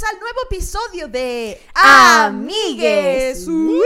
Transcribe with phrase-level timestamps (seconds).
[0.00, 3.44] al nuevo episodio de Amigues.
[3.44, 3.82] ¿Cómo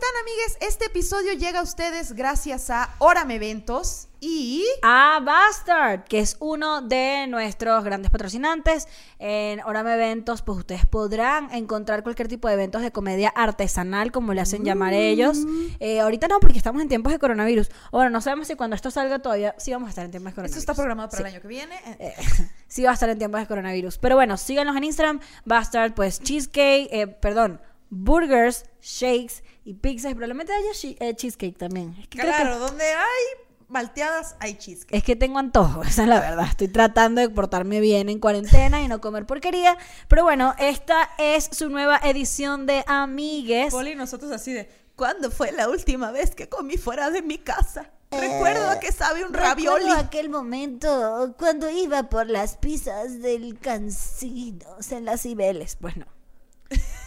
[0.00, 0.56] están, amigues?
[0.62, 6.80] Este episodio llega a ustedes gracias a Orame Eventos y a Bastard, que es uno
[6.80, 8.88] de nuestros grandes patrocinantes.
[9.18, 14.32] En Orame Eventos, pues ustedes podrán encontrar cualquier tipo de eventos de comedia artesanal, como
[14.32, 15.40] le hacen llamar ellos.
[15.80, 17.70] Eh, ahorita no, porque estamos en tiempos de coronavirus.
[17.92, 20.34] Bueno, no sabemos si cuando esto salga todavía sí vamos a estar en tiempos de
[20.36, 20.56] coronavirus.
[20.56, 21.74] esto está programado para el año que viene.
[21.98, 22.14] Eh,
[22.68, 23.98] sí va a estar en tiempos de coronavirus.
[23.98, 25.20] Pero bueno, síganos en Instagram.
[25.44, 30.12] Bastard, pues cheesecake, eh, perdón, burgers, shakes y pizzas.
[30.12, 31.94] Y probablemente haya chi- eh, cheesecake también.
[32.00, 33.24] Es que creo que- claro, donde hay
[33.68, 34.96] malteadas hay cheesecake.
[34.96, 36.46] Es que tengo antojo, esa es la verdad.
[36.48, 39.76] Estoy tratando de portarme bien en cuarentena y no comer porquería.
[40.08, 43.72] Pero bueno, esta es su nueva edición de Amigues.
[43.72, 47.90] Poli, nosotros así de, ¿cuándo fue la última vez que comí fuera de mi casa?
[48.12, 49.84] Recuerdo a que sabe un ravioli.
[49.84, 55.78] Recuerdo aquel momento cuando iba por las pizzas del Cancinos en las Cibeles.
[55.80, 56.06] No,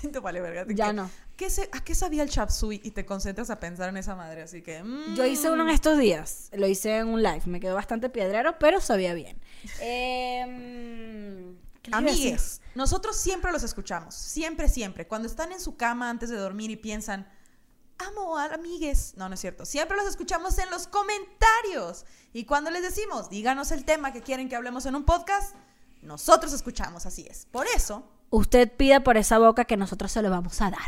[0.09, 0.63] Te vale verga.
[0.63, 1.09] ¿de ya qué- no.
[1.43, 2.79] ¿Qué se- ¿A qué sabía el chapsui?
[2.85, 4.81] Y te concentras a pensar en esa madre, así que...
[4.81, 5.13] mm.
[5.15, 8.57] Yo hice uno en estos días, lo hice en un live, me quedó bastante piedrero,
[8.59, 9.41] pero sabía bien.
[9.81, 12.21] Em, ¿qué les iba a decir?
[12.27, 15.05] Amigues, nosotros siempre los escuchamos, siempre, siempre.
[15.05, 17.27] Cuando están en su cama antes de dormir y piensan,
[17.97, 19.13] amo a amigues.
[19.17, 19.65] No, no es cierto.
[19.65, 22.05] Siempre los escuchamos en los comentarios.
[22.31, 25.55] Y cuando les decimos, díganos el tema que quieren que hablemos en un podcast,
[26.01, 27.47] nosotros escuchamos, así es.
[27.51, 30.79] Por eso, Usted pida por esa boca que nosotros se lo vamos a dar.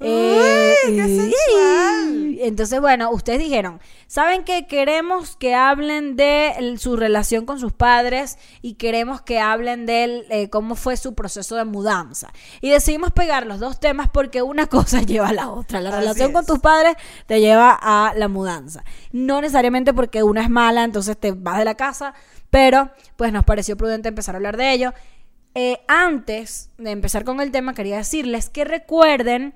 [0.00, 2.36] ¡Uy, qué sensual!
[2.40, 7.72] Entonces, bueno, ustedes dijeron, ¿saben que queremos que hablen de el- su relación con sus
[7.74, 12.32] padres y queremos que hablen de él, eh, cómo fue su proceso de mudanza?
[12.62, 15.82] Y decidimos pegar los dos temas porque una cosa lleva a la otra.
[15.82, 16.94] La Así relación con tus padres
[17.26, 18.84] te lleva a la mudanza.
[19.12, 22.14] No necesariamente porque una es mala, entonces te vas de la casa,
[22.48, 24.94] pero pues nos pareció prudente empezar a hablar de ello.
[25.54, 29.54] Eh, antes de empezar con el tema, quería decirles que recuerden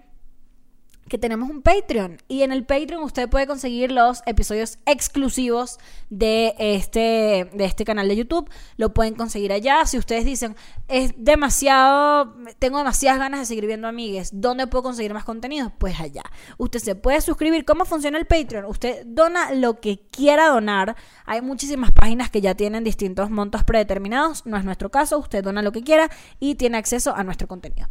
[1.09, 5.79] que tenemos un Patreon y en el Patreon usted puede conseguir los episodios exclusivos
[6.11, 8.49] de este, de este canal de YouTube.
[8.77, 9.85] Lo pueden conseguir allá.
[9.87, 10.57] Si ustedes dicen,
[10.89, 15.73] es demasiado, tengo demasiadas ganas de seguir viendo amigues, ¿dónde puedo conseguir más contenido?
[15.79, 16.23] Pues allá.
[16.59, 17.65] Usted se puede suscribir.
[17.65, 18.65] ¿Cómo funciona el Patreon?
[18.65, 20.97] Usted dona lo que quiera donar.
[21.27, 24.47] Hay muchísimas páginas que ya tienen distintos montos predeterminados.
[24.47, 25.19] No es nuestro caso.
[25.19, 27.89] Usted dona lo que quiera y tiene acceso a nuestro contenido.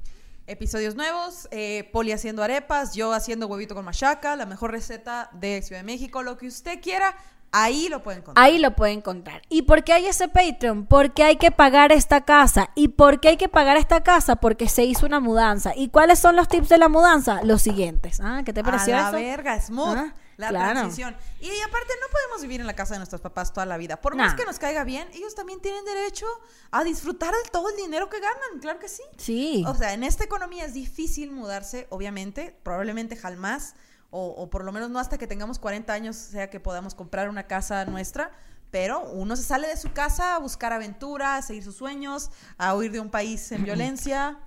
[0.48, 5.62] Episodios nuevos, eh, Poli haciendo arepas, yo haciendo huevito con machaca, la mejor receta de
[5.62, 7.16] Ciudad de México, lo que usted quiera,
[7.52, 8.46] ahí lo pueden encontrar.
[8.46, 9.42] Ahí lo pueden encontrar.
[9.48, 10.86] ¿Y por qué hay ese Patreon?
[10.86, 12.72] Porque hay que pagar esta casa.
[12.76, 14.36] ¿Y por qué hay que pagar esta casa?
[14.36, 15.74] Porque se hizo una mudanza.
[15.76, 17.42] ¿Y cuáles son los tips de la mudanza?
[17.44, 18.20] Los siguientes.
[18.22, 19.18] Ah, ¿Qué te pareció a la eso?
[19.18, 19.98] verga, smooth.
[19.98, 20.80] Ah, la claro.
[20.80, 21.16] transición.
[21.40, 24.02] Y aparte, no podemos vivir en la casa de nuestros papás toda la vida.
[24.02, 24.38] Por más Nah.
[24.38, 26.26] que nos caiga bien, ellos también tienen derecho
[26.72, 28.60] a disfrutar de todo el dinero que ganan.
[28.62, 29.04] Claro que sí.
[29.18, 29.64] Sí.
[29.68, 33.76] O sea, en esta economía es difícil mudarse, obviamente, probablemente jamás,
[34.10, 37.30] o, o por lo menos no hasta que tengamos 40 años, sea que podamos comprar
[37.30, 38.32] una casa nuestra,
[38.72, 42.76] pero uno se sale de su casa a buscar aventura, a seguir sus sueños, a
[42.76, 44.40] huir de un país en violencia.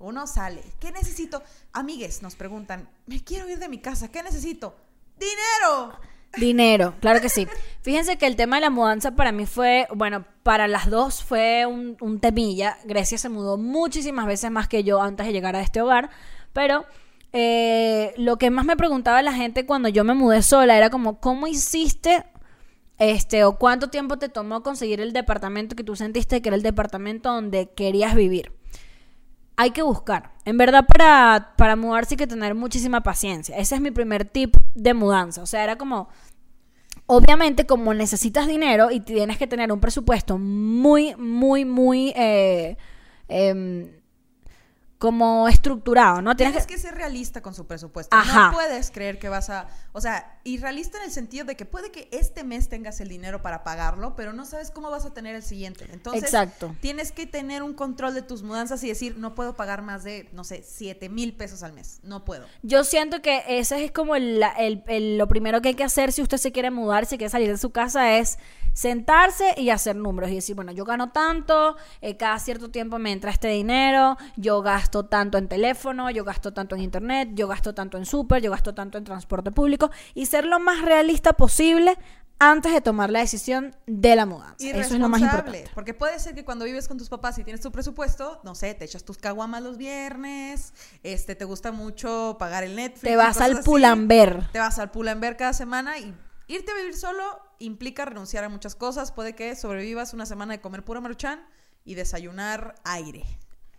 [0.00, 0.62] Uno sale.
[0.78, 1.42] ¿Qué necesito?
[1.72, 4.76] Amigues nos preguntan, me quiero ir de mi casa, ¿qué necesito?
[5.18, 5.98] ¡Dinero!
[6.36, 7.48] Dinero, claro que sí.
[7.82, 11.66] Fíjense que el tema de la mudanza para mí fue, bueno, para las dos fue
[11.66, 12.78] un, un temilla.
[12.84, 16.10] Grecia se mudó muchísimas veces más que yo antes de llegar a este hogar,
[16.52, 16.84] pero
[17.32, 21.20] eh, lo que más me preguntaba la gente cuando yo me mudé sola era como,
[21.20, 22.24] ¿cómo hiciste?
[22.98, 26.62] Este, o cuánto tiempo te tomó conseguir el departamento que tú sentiste que era el
[26.62, 28.57] departamento donde querías vivir
[29.58, 30.30] hay que buscar.
[30.44, 33.56] En verdad, para, para mudarse hay que tener muchísima paciencia.
[33.58, 35.42] Ese es mi primer tip de mudanza.
[35.42, 36.08] O sea, era como,
[37.06, 42.76] obviamente, como necesitas dinero y tienes que tener un presupuesto muy, muy, muy, eh,
[43.26, 43.90] em,
[44.98, 46.34] como estructurado, ¿no?
[46.36, 46.80] Tienes Tienes que, que...
[46.80, 48.16] ser realista con su presupuesto.
[48.16, 48.48] Ajá.
[48.48, 49.68] No puedes creer que vas a.
[49.92, 53.08] O sea, y realista en el sentido de que puede que este mes tengas el
[53.08, 55.86] dinero para pagarlo, pero no sabes cómo vas a tener el siguiente.
[55.92, 56.74] Entonces, Exacto.
[56.80, 60.28] tienes que tener un control de tus mudanzas y decir, no puedo pagar más de,
[60.32, 62.00] no sé, 7 mil pesos al mes.
[62.02, 62.46] No puedo.
[62.62, 66.10] Yo siento que ese es como el- el- el- lo primero que hay que hacer
[66.12, 68.38] si usted se quiere mudar, si quiere salir de su casa, es
[68.78, 73.10] sentarse y hacer números y decir, bueno, yo gano tanto, eh, cada cierto tiempo me
[73.10, 77.74] entra este dinero, yo gasto tanto en teléfono, yo gasto tanto en internet, yo gasto
[77.74, 81.98] tanto en súper, yo gasto tanto en transporte público y ser lo más realista posible
[82.38, 84.64] antes de tomar la decisión de la mudanza.
[84.64, 85.64] Y Eso es lo más importante.
[85.74, 88.74] Porque puede ser que cuando vives con tus papás y tienes tu presupuesto, no sé,
[88.74, 90.72] te echas tus caguamas los viernes,
[91.02, 93.02] este, te gusta mucho pagar el Netflix.
[93.02, 93.64] Te vas al.
[93.64, 94.52] Pull&Bear.
[94.52, 96.14] Te vas al Pull&Bear cada semana y
[96.48, 97.22] irte a vivir solo
[97.60, 99.12] implica renunciar a muchas cosas.
[99.12, 101.46] Puede que sobrevivas una semana de comer pura maruchan
[101.84, 103.24] y desayunar aire.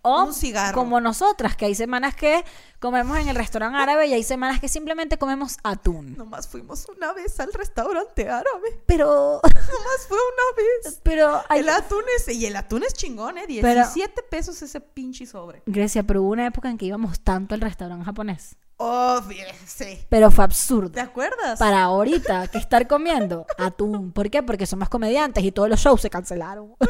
[0.02, 0.76] O Un cigarro.
[0.76, 2.46] como nosotras, que hay semanas que
[2.80, 6.16] comemos en el restaurante árabe y hay semanas que simplemente comemos atún.
[6.16, 8.82] Nomás fuimos una vez al restaurante árabe.
[8.86, 10.56] Pero, Nomás fue una
[10.86, 11.02] vez.
[11.04, 13.44] pero, hay- El atún es, y el atún es chingón, ¿eh?
[13.62, 15.64] Pero- 17 pesos ese pinche sobre.
[15.66, 18.56] Grecia, pero hubo una época en que íbamos tanto al restaurante japonés.
[18.82, 19.22] Oh,
[19.68, 20.06] sí.
[20.08, 20.92] Pero fue absurdo.
[20.92, 21.60] ¿Te acuerdas?
[21.60, 24.14] Para ahorita que estar comiendo atún.
[24.14, 24.42] ¿Por qué?
[24.42, 26.76] Porque somos comediantes y todos los shows se cancelaron.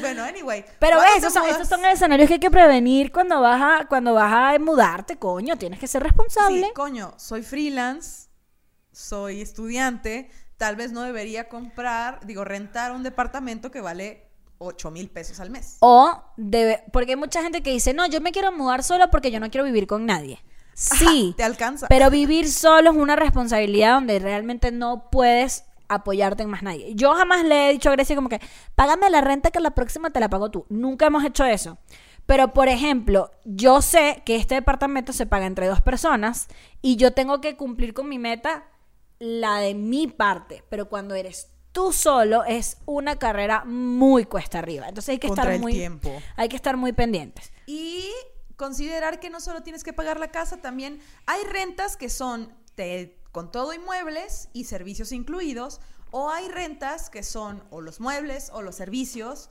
[0.00, 0.64] Bueno, anyway.
[0.80, 3.62] Pero ¿cuándo ves, te esos son, esos son escenarios que hay que prevenir cuando vas
[3.62, 5.56] a, cuando vas a mudarte, coño.
[5.56, 6.66] Tienes que ser responsable.
[6.66, 8.28] Sí, coño, soy freelance,
[8.90, 15.08] soy estudiante, tal vez no debería comprar, digo, rentar un departamento que vale 8 mil
[15.08, 15.76] pesos al mes.
[15.80, 19.30] O debe, porque hay mucha gente que dice, no, yo me quiero mudar sola porque
[19.30, 20.40] yo no quiero vivir con nadie.
[20.78, 21.86] Sí, Te alcanza.
[21.88, 26.94] pero vivir solo es una responsabilidad donde realmente no puedes apoyarte en más nadie.
[26.94, 28.40] Yo jamás le he dicho a Grecia como que,
[28.74, 30.66] págame la renta que la próxima te la pago tú.
[30.68, 31.78] Nunca hemos hecho eso.
[32.26, 36.48] Pero, por ejemplo, yo sé que este departamento se paga entre dos personas
[36.82, 38.64] y yo tengo que cumplir con mi meta,
[39.20, 40.62] la de mi parte.
[40.68, 44.88] Pero cuando eres tú solo, es una carrera muy cuesta arriba.
[44.88, 46.12] Entonces hay que Contra estar el muy, tiempo.
[46.36, 47.52] hay que estar muy pendientes.
[47.66, 48.10] Y
[48.56, 53.18] considerar que no solo tienes que pagar la casa, también hay rentas que son te-
[53.32, 55.80] con todo y muebles y servicios incluidos,
[56.10, 59.50] o hay rentas que son o los muebles o los servicios.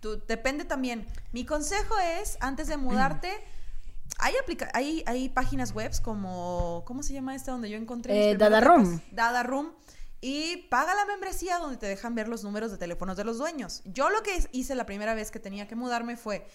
[0.00, 1.06] Tú- depende también.
[1.32, 3.32] Mi consejo es, antes de mudarte,
[4.18, 8.30] hay, aplica- hay, hay páginas webs como, ¿cómo se llama esta donde yo encontré?
[8.30, 9.00] Eh, Dada Room.
[9.10, 9.72] Dada Room.
[10.20, 13.82] Y paga la membresía donde te dejan ver los números de teléfonos de los dueños.
[13.84, 16.46] Yo lo que hice la primera vez que tenía que mudarme fue,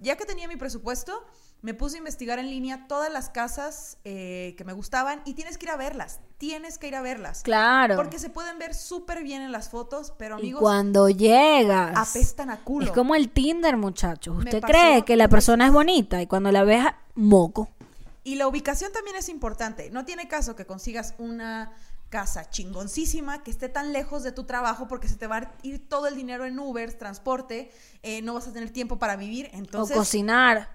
[0.00, 1.24] ya que tenía mi presupuesto,
[1.62, 5.58] me puse a investigar en línea todas las casas eh, que me gustaban y tienes
[5.58, 6.20] que ir a verlas.
[6.36, 7.42] Tienes que ir a verlas.
[7.42, 7.94] Claro.
[7.94, 12.50] Porque se pueden ver súper bien en las fotos, pero y amigos, cuando llegas, apestan
[12.50, 12.86] a culo.
[12.86, 14.38] es como el Tinder, muchachos.
[14.38, 16.84] Usted pasó cree que la persona es bonita y cuando la ves,
[17.14, 17.70] moco.
[18.24, 19.90] Y la ubicación también es importante.
[19.90, 21.72] No tiene caso que consigas una
[22.12, 25.88] casa chingoncísima que esté tan lejos de tu trabajo porque se te va a ir
[25.88, 27.72] todo el dinero en Uber, transporte,
[28.02, 29.48] eh, no vas a tener tiempo para vivir.
[29.54, 30.68] Entonces, o cocinar.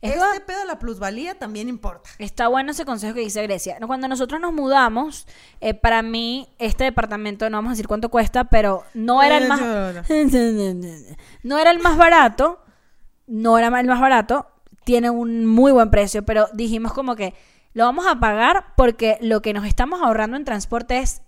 [0.00, 2.08] Es este pedo de la plusvalía también importa.
[2.18, 3.78] Está bueno ese consejo que dice Grecia.
[3.84, 5.26] Cuando nosotros nos mudamos,
[5.60, 9.48] eh, para mí, este departamento, no vamos a decir cuánto cuesta, pero no era el
[9.48, 9.60] más.
[11.42, 12.60] No era el más barato.
[13.26, 14.46] No era el más barato.
[14.84, 17.34] Tiene un muy buen precio, pero dijimos como que
[17.76, 21.22] lo vamos a pagar porque lo que nos estamos ahorrando en transporte es.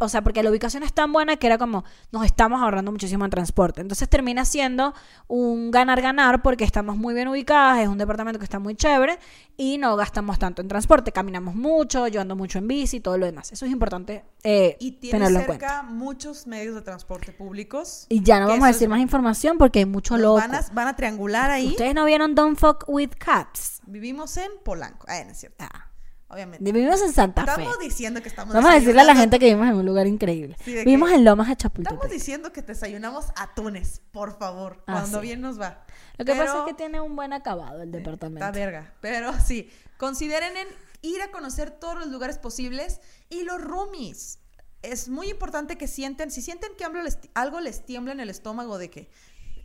[0.00, 3.26] O sea, porque la ubicación es tan buena que era como nos estamos ahorrando muchísimo
[3.26, 3.82] en transporte.
[3.82, 4.94] Entonces termina siendo
[5.26, 9.18] un ganar-ganar porque estamos muy bien ubicadas, es un departamento que está muy chévere
[9.58, 11.12] y no gastamos tanto en transporte.
[11.12, 13.52] Caminamos mucho, yo ando mucho en bici y todo lo demás.
[13.52, 15.68] Eso es importante eh, Y tiene tenerlo en cuenta.
[15.68, 18.06] cerca muchos medios de transporte públicos.
[18.08, 20.36] Y ya no vamos a eso es- decir más información porque hay mucho loco.
[20.38, 21.68] Van a, van a triangular ahí.
[21.70, 23.82] Ustedes no vieron Don't Fuck with Cats.
[23.86, 25.04] Vivimos en Polanco.
[25.10, 25.64] Ah, no es cierto.
[25.64, 25.87] Ah,
[26.30, 26.72] Obviamente.
[26.72, 27.50] vivimos en Santa Fe.
[27.62, 30.06] Estamos diciendo que estamos Vamos a decirle a la gente que vivimos en un lugar
[30.06, 30.56] increíble.
[30.62, 32.10] Sí, vivimos en Lomas de Estamos Chapultepec.
[32.10, 35.26] diciendo que desayunamos atunes, por favor, Ah, cuando sí.
[35.26, 35.84] bien nos va.
[36.18, 38.44] Lo que pasa Pero- es que tiene un buen acabado el departamento.
[38.44, 38.92] Está verga.
[39.00, 40.68] Pero sí, consideren en
[41.00, 44.38] ir a conocer todos los lugares posibles y los roomies.
[44.82, 48.28] Es muy importante que sienten, si sienten que algo les, algo les tiembla en el
[48.30, 49.10] estómago de que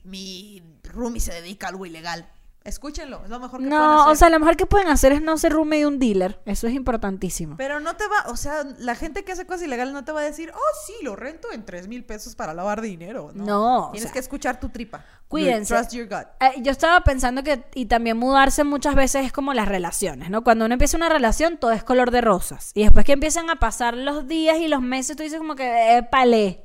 [0.04, 2.30] mi roomie se dedica a algo ilegal,
[2.64, 4.12] escúchenlo, es lo mejor que pueden No, hacer.
[4.12, 6.40] o sea, lo mejor que pueden hacer es no ser roomie de un dealer.
[6.46, 7.58] Eso es importantísimo.
[7.58, 10.22] Pero no te va, o sea, la gente que hace cosas ilegales no te va
[10.22, 13.32] a decir, oh, sí, lo rento en tres mil pesos para lavar dinero.
[13.34, 15.04] No, No, o Tienes sea, que escuchar tu tripa.
[15.28, 15.74] cuídense.
[15.76, 16.26] Trust your gut.
[16.40, 20.44] Eh, yo estaba pensando que, y también mudarse muchas veces es como las relaciones, ¿no?
[20.44, 22.72] Cuando uno empieza una relación, todo es color de rosas.
[22.74, 25.98] Y después que empiezan a pasar los días y los meses, tú dices como que,
[25.98, 26.64] épale,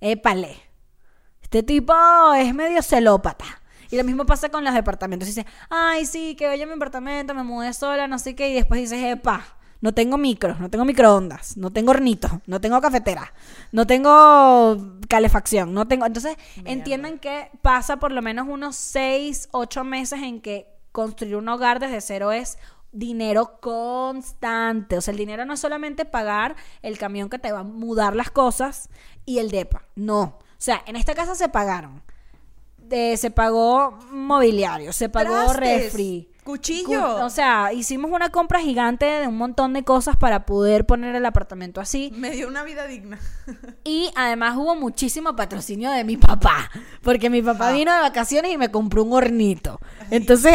[0.00, 0.56] épale.
[1.42, 1.92] Este tipo
[2.34, 3.59] es medio celópata.
[3.90, 5.26] Y lo mismo pasa con los departamentos.
[5.26, 8.50] Dices, ay, sí, que vaya a mi apartamento, me mudé sola, no sé qué.
[8.50, 9.44] Y después dices, epa,
[9.80, 13.32] no tengo micros, no tengo microondas, no tengo hornito, no tengo cafetera,
[13.72, 16.06] no tengo calefacción, no tengo...
[16.06, 16.72] Entonces, Mierda.
[16.72, 21.78] entiendan que pasa por lo menos unos 6, 8 meses en que construir un hogar
[21.78, 22.58] desde cero es
[22.92, 24.98] dinero constante.
[24.98, 28.16] O sea, el dinero no es solamente pagar el camión que te va a mudar
[28.16, 28.88] las cosas
[29.24, 29.84] y el DEPA.
[29.94, 30.20] No.
[30.22, 32.02] O sea, en esta casa se pagaron.
[32.90, 36.28] Se pagó mobiliario, se pagó Trastes, refri.
[36.44, 36.88] cuchillo.
[37.18, 41.14] Cu- O sea, hicimos una compra gigante de un montón de cosas para poder poner
[41.14, 42.12] el apartamento así.
[42.16, 43.18] Me dio una vida digna.
[43.84, 46.70] Y además hubo muchísimo patrocinio de mi papá,
[47.02, 47.72] porque mi papá Ah.
[47.72, 49.80] vino de vacaciones y me compró un hornito.
[50.10, 50.54] Entonces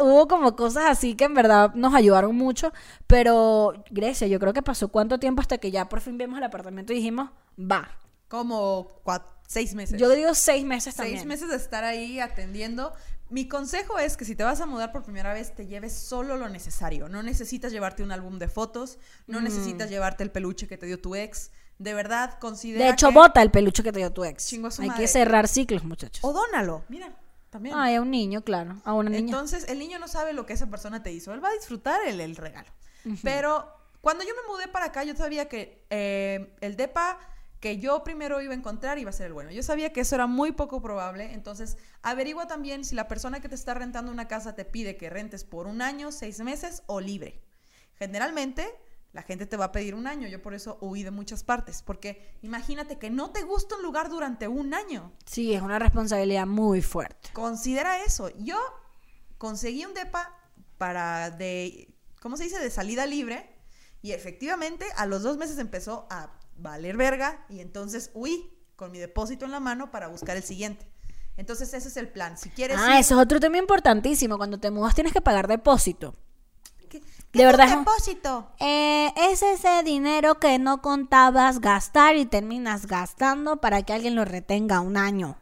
[0.00, 2.72] hubo como cosas así que en verdad nos ayudaron mucho,
[3.06, 6.44] pero Grecia, yo creo que pasó cuánto tiempo hasta que ya por fin vimos el
[6.44, 7.88] apartamento y dijimos, va.
[8.28, 10.00] Como cuatro, seis meses.
[10.00, 11.18] Yo digo seis meses también.
[11.18, 12.92] Seis meses de estar ahí atendiendo.
[13.30, 16.36] Mi consejo es que si te vas a mudar por primera vez, te lleves solo
[16.36, 17.08] lo necesario.
[17.08, 19.44] No necesitas llevarte un álbum de fotos, no Mm.
[19.44, 21.50] necesitas llevarte el peluche que te dio tu ex.
[21.78, 24.46] De verdad, considera De hecho, que- bota el peluche que te dio tu ex.
[24.46, 25.02] Chingo a su Hay madre.
[25.02, 26.22] que cerrar ciclos, muchachos.
[26.22, 27.10] O dónalo, mira,
[27.50, 27.74] también.
[27.76, 28.80] Ay, a un niño, claro.
[28.84, 29.24] A una niña.
[29.30, 31.32] Entonces, el niño no sabe lo que esa persona te hizo.
[31.32, 32.68] Él va a disfrutar el, el regalo.
[33.22, 33.66] Pero
[34.02, 37.18] cuando yo me mudé para acá, yo sabía que eh, el DEPA
[37.62, 39.52] que yo primero iba a encontrar iba a ser el bueno.
[39.52, 41.32] Yo sabía que eso era muy poco probable.
[41.32, 45.08] Entonces, averigua también si la persona que te está rentando una casa te pide que
[45.08, 47.40] rentes por un año, seis meses o libre.
[47.94, 48.68] Generalmente,
[49.12, 50.26] la gente te va a pedir un año.
[50.26, 51.82] Yo por eso huí de muchas partes.
[51.82, 55.12] Porque imagínate que no te gusta un lugar durante un año.
[55.24, 57.30] Sí, es una responsabilidad muy fuerte.
[57.32, 58.28] Considera eso.
[58.38, 58.58] Yo
[59.38, 60.36] conseguí un DEPA
[60.78, 62.58] para de, ¿cómo se dice?
[62.58, 63.54] De salida libre.
[64.02, 67.44] Y efectivamente, a los dos meses empezó a valer verga.
[67.48, 70.86] Y entonces huí con mi depósito en la mano para buscar el siguiente.
[71.36, 72.36] Entonces ese es el plan.
[72.36, 72.76] Si quieres...
[72.78, 74.36] Ah, ir- eso es otro tema importantísimo.
[74.36, 76.14] Cuando te mudas tienes que pagar depósito.
[76.90, 78.50] ¿Qué- qué de verdad es depósito?
[78.60, 84.24] Eh, es ese dinero que no contabas gastar y terminas gastando para que alguien lo
[84.26, 85.38] retenga un año.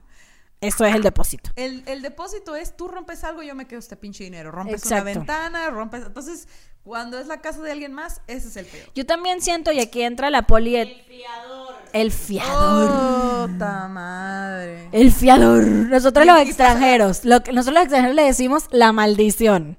[0.60, 1.50] Eso es el depósito.
[1.56, 4.50] El, el depósito es tú rompes algo, yo me quedo este pinche dinero.
[4.52, 5.18] Rompes una Exacto.
[5.18, 6.04] ventana, rompes...
[6.04, 6.46] Entonces,
[6.84, 8.88] cuando es la casa de alguien más, ese es el peor.
[8.94, 10.76] Yo también siento, y aquí entra la poli...
[10.76, 11.74] El fiador.
[11.92, 12.90] El fiador.
[12.90, 14.88] ¡Oh, ta madre!
[14.92, 15.64] El fiador.
[15.66, 19.76] Nosotros los extranjeros, lo que nosotros los extranjeros le decimos la maldición.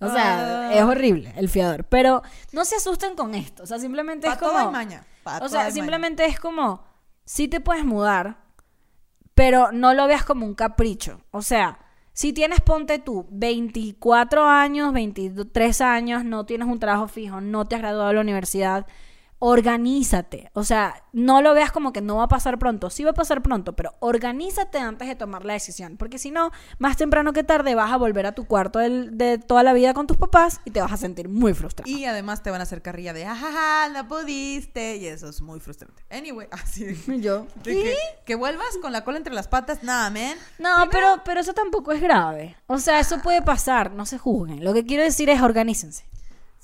[0.00, 0.74] O sea, Ah.
[0.74, 1.84] es horrible el fiador.
[1.84, 2.22] Pero
[2.52, 3.62] no se asusten con esto.
[3.62, 4.70] O sea, simplemente es como.
[4.70, 5.06] maña,
[5.40, 5.70] o sea, maña.
[5.70, 6.84] simplemente es como.
[7.24, 8.36] Sí te puedes mudar,
[9.34, 11.22] pero no lo veas como un capricho.
[11.30, 11.78] O sea,
[12.16, 17.74] si tienes, ponte tú, 24 años, 23 años, no tienes un trabajo fijo, no te
[17.74, 18.86] has graduado de la universidad,
[19.38, 20.50] organízate.
[20.54, 22.90] O sea, no lo veas como que no va a pasar pronto.
[22.90, 25.96] Sí va a pasar pronto, pero organízate antes de tomar la decisión.
[25.96, 29.38] Porque si no, más temprano que tarde vas a volver a tu cuarto del- de
[29.38, 31.90] toda la vida con tus papás y te vas a sentir muy frustrado.
[31.90, 34.96] Y además te van a hacer carrilla de, ajaja, no pudiste.
[34.96, 36.02] Y eso es muy frustrante.
[36.10, 40.10] Anyway, así de, yo, de que, que vuelvas con la cola entre las patas, nada,
[40.10, 40.34] man.
[40.58, 42.56] No, pero, pero eso tampoco es grave.
[42.66, 44.64] O sea, eso puede pasar, no se juzguen.
[44.64, 46.04] Lo que quiero decir es organícense.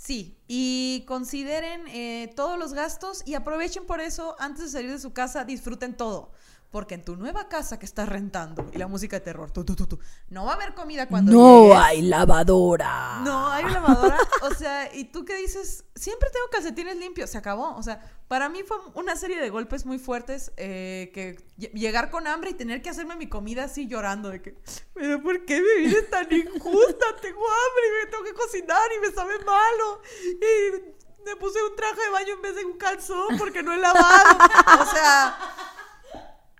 [0.04, 4.98] Sí, y consideren eh, todos los gastos y aprovechen por eso, antes de salir de
[4.98, 6.32] su casa, disfruten todo.
[6.72, 9.76] Porque en tu nueva casa que estás rentando y la música de terror, tu, tu,
[9.76, 9.98] tu, tu,
[10.30, 11.78] no va a haber comida cuando No llegues.
[11.78, 13.20] hay lavadora.
[13.22, 14.16] No, hay lavadora.
[14.40, 17.76] O sea, y tú que dices, siempre tengo calcetines limpios, se acabó.
[17.76, 22.10] O sea, para mí fue una serie de golpes muy fuertes eh, que lle- llegar
[22.10, 24.56] con hambre y tener que hacerme mi comida así llorando de que,
[24.94, 27.06] pero ¿por qué mi vida es tan injusta?
[27.20, 30.00] Tengo hambre y me tengo que cocinar y me sabe malo.
[30.24, 33.78] Y me puse un traje de baño en vez de un calzón porque no he
[33.78, 34.38] lavado.
[34.80, 35.36] O sea...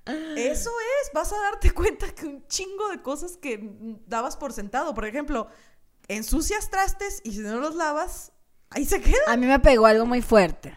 [0.07, 3.61] Eso es, vas a darte cuenta que un chingo de cosas que
[4.07, 4.95] dabas por sentado.
[4.95, 5.49] Por ejemplo,
[6.09, 8.33] ensucias trastes y si no los lavas,
[8.71, 9.23] ahí se queda.
[9.29, 10.77] A mí me pegó algo muy fuerte.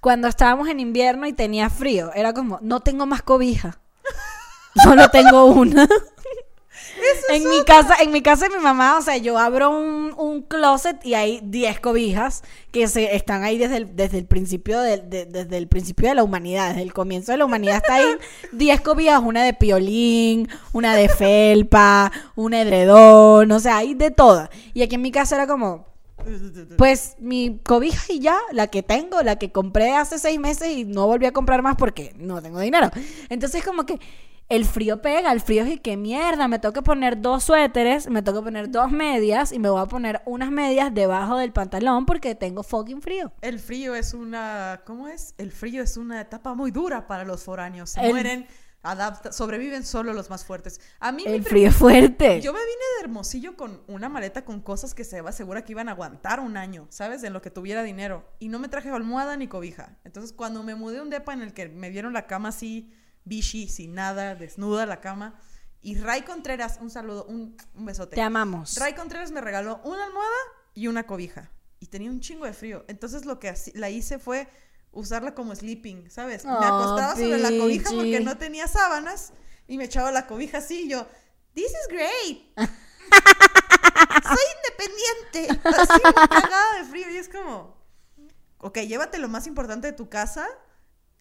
[0.00, 3.80] Cuando estábamos en invierno y tenía frío, era como, no tengo más cobija.
[4.82, 5.88] Solo tengo una.
[7.30, 10.42] En mi casa, en mi casa de mi mamá, o sea, yo abro un, un
[10.42, 12.42] closet y hay 10 cobijas
[12.72, 16.14] que se están ahí desde el, desde el principio de, de- desde el principio de
[16.16, 18.06] la humanidad, desde el comienzo de la humanidad está ahí
[18.52, 24.50] 10 cobijas, una de piolín, una de felpa, un edredón, o sea, hay de todas.
[24.72, 25.86] Y aquí en mi casa era como,
[26.78, 30.84] pues mi cobija y ya, la que tengo, la que compré hace seis meses y
[30.84, 32.90] no volví a comprar más porque no tengo dinero.
[33.28, 33.98] Entonces como que
[34.48, 38.08] el frío pega, el frío es y qué mierda, me tengo que poner dos suéteres,
[38.10, 41.52] me tengo que poner dos medias y me voy a poner unas medias debajo del
[41.52, 43.32] pantalón porque tengo fucking frío.
[43.40, 45.34] El frío es una, ¿cómo es?
[45.38, 47.90] El frío es una etapa muy dura para los foráneos.
[47.90, 48.46] Se El- mueren,
[48.82, 50.78] adapta, sobreviven solo los más fuertes.
[51.00, 52.42] A mí El frío es fuerte.
[52.42, 55.72] Yo me vine de Hermosillo con una maleta con cosas que se va segura que
[55.72, 57.24] iban a aguantar un año, ¿sabes?
[57.24, 58.28] En lo que tuviera dinero.
[58.40, 59.96] Y no me traje almohada ni cobija.
[60.04, 62.92] Entonces, cuando me mudé a un depa en el que me dieron la cama así,
[63.24, 65.40] bichi, sin nada, desnuda la cama.
[65.80, 68.16] Y Ray Contreras, un saludo, un, un besote.
[68.16, 68.76] Te amamos.
[68.78, 70.30] Ray Contreras me regaló una almohada
[70.74, 71.50] y una cobija.
[71.80, 72.84] Y tenía un chingo de frío.
[72.88, 74.48] Entonces, lo que así- la hice fue
[74.92, 76.44] usarla como sleeping, ¿sabes?
[76.46, 79.32] me Oh, acostaba sobre la cobija porque no tenía sábanas.
[79.66, 81.06] Y me echaba la cobija así y yo,
[81.54, 82.48] This is great.
[84.24, 85.68] Soy independiente.
[85.78, 87.10] Así cagada de frío.
[87.10, 87.76] Y es como,
[88.58, 90.48] ok, llévate lo más importante de tu casa.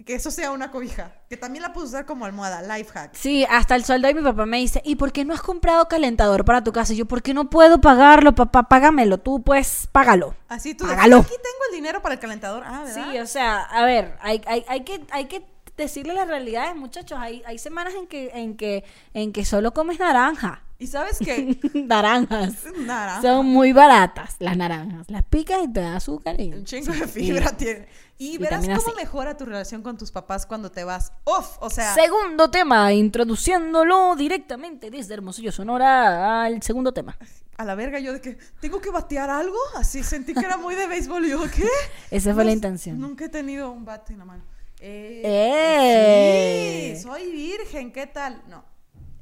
[0.06, 1.14] Que eso sea una cobija.
[1.30, 2.62] Que también la puedes usar como almohada.
[2.62, 3.12] Life hack.
[3.14, 5.88] Sí, hasta el sueldo y mi papá me dice, ¿y por qué no has comprado
[5.88, 6.94] calentador para tu casa?
[6.94, 8.64] Y yo, ¿por qué no puedo pagarlo, papá?
[8.64, 10.36] Págamelo, tú pues págalo.
[10.50, 10.86] Así tú.
[10.86, 11.20] Págalo.
[11.20, 12.64] Aquí tengo el dinero para el calentador.
[12.66, 13.12] Ah, ¿verdad?
[13.12, 15.46] Sí, o sea, a ver, hay, hay, hay que, hay que
[15.78, 17.18] decirle las realidades, muchachos.
[17.20, 18.84] Hay, hay semanas en que, en que,
[19.14, 20.62] en que solo comes naranja.
[20.80, 22.66] Y sabes que Naranjas.
[22.86, 25.10] naranja, Son muy baratas las naranjas.
[25.10, 27.88] Las picas y te da azúcar y un chingo de fibra tiene.
[28.18, 29.02] Y verás vitamina cómo C.
[29.04, 31.12] mejora tu relación con tus papás cuando te vas.
[31.26, 37.18] Uf, o sea, Segundo tema, introduciéndolo directamente desde Hermosillo, Sonora, al segundo tema.
[37.58, 40.76] a la verga yo de que tengo que batear algo, así sentí que era muy
[40.76, 41.68] de béisbol y yo, ¿qué?
[42.12, 43.00] Esa fue la No, intención.
[43.00, 44.44] Nunca he tenido un bate en la mano.
[44.80, 46.96] Eh, ¡Eh!
[46.98, 48.42] Sí, soy virgen, ¿qué tal?
[48.48, 48.64] No,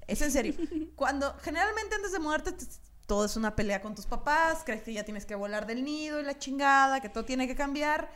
[0.08, 0.54] es en serio.
[0.96, 2.66] Cuando, generalmente antes de mudarte, te-
[3.06, 6.20] todo es una pelea con tus papás, crees que ya tienes que volar del nido
[6.20, 8.10] y la chingada, que todo tiene que cambiar.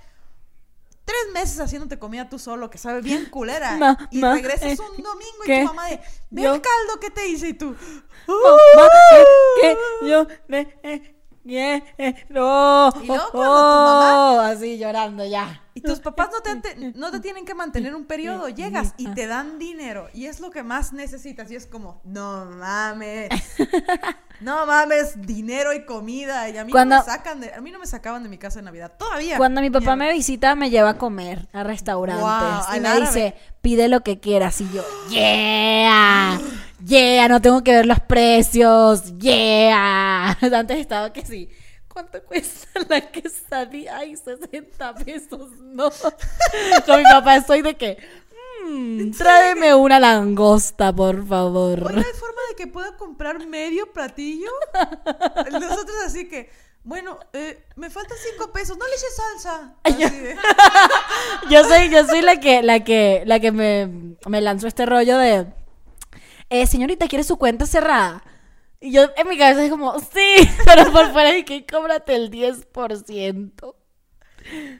[1.06, 3.76] Tres meses haciéndote comida tú solo, que sabe bien culera.
[3.78, 5.60] Ma- y ma- regresas eh, un domingo y ¿qué?
[5.62, 6.00] tu mamá de,
[6.32, 7.76] ve Yo- el caldo que te hice y tú.
[8.28, 8.90] Mamá,
[9.62, 11.15] que, que yo me eh,
[11.46, 11.86] quiero.
[11.98, 12.92] Y luego
[13.32, 15.62] cuando tu mamá- así llorando ya.
[15.78, 19.08] Y tus papás no te, ante- no te tienen que mantener un periodo, llegas y
[19.10, 23.30] te dan dinero y es lo que más necesitas y es como, no mames,
[24.40, 27.72] no mames, dinero y comida y a mí Cuando- no me sacan de, a mí
[27.72, 29.36] no me sacaban de mi casa de Navidad todavía.
[29.38, 32.24] Cuando mi papá me visita, me lleva a comer a restaurantes.
[32.24, 33.02] Wow, y me árabe.
[33.08, 34.62] dice, pide lo que quieras.
[34.62, 36.40] Y yo, yeah,
[36.86, 40.38] yeah, no tengo que ver los precios, yeah.
[40.54, 41.50] Antes estaba que sí.
[41.88, 43.98] ¿Cuánto cuesta la quesadilla?
[43.98, 45.90] Ay, 60 pesos, no.
[46.86, 47.98] Con mi papá estoy de que,
[48.68, 51.84] "Mm, tráeme una langosta, por favor.
[51.86, 54.50] Oye, ¿hay forma de que pueda comprar medio platillo?
[55.52, 56.50] Nosotros así que,
[56.84, 59.76] bueno, eh, me faltan cinco pesos, no le eches salsa.
[59.98, 60.36] De-
[61.50, 65.18] yo soy, yo soy la que, la que, la que me, me lanzó este rollo
[65.18, 65.46] de
[66.50, 68.24] eh, señorita, ¿quiere su cuenta cerrada?
[68.80, 72.30] Y yo en mi cabeza es como, sí, pero por fuera de que cóbrate el
[72.32, 73.64] 10%.
[73.64, 73.76] O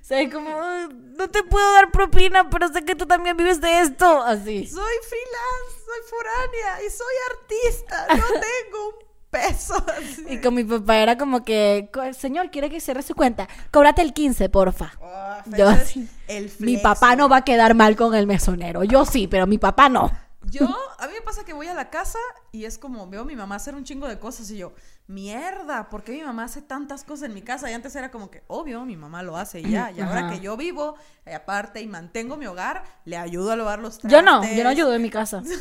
[0.04, 3.60] sea, es como, "Ah, no te puedo dar propina, pero sé que tú también vives
[3.62, 4.22] de esto.
[4.22, 4.68] Así.
[4.68, 9.74] soy freelance, soy foránea y soy artista, no tengo un peso.
[9.98, 10.26] así.
[10.30, 13.48] Y con mi papá era como que, "Co- señor, ¿quiere que cierre su cuenta?
[13.72, 14.94] Cóbrate el 15, porfa.
[15.02, 18.84] Oh, Yo así, el Mi papá no va a quedar mal con el mesonero.
[18.84, 20.12] Yo sí, pero mi papá no.
[20.52, 20.68] Yo,
[21.00, 22.20] a mí me pasa que voy a la casa
[22.52, 24.74] y es como veo a mi mamá hacer un chingo de cosas y yo,
[25.08, 27.70] mierda, ¿por qué mi mamá hace tantas cosas en mi casa?
[27.70, 29.92] Y antes era como que, obvio, mi mamá lo hace y ya.
[29.92, 30.32] Y ahora Ajá.
[30.32, 34.12] que yo vivo, eh, aparte y mantengo mi hogar, le ayudo a lavar los trastes.
[34.12, 35.42] Yo no, yo no ayudo en mi casa.